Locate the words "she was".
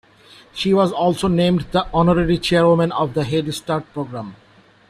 0.51-0.91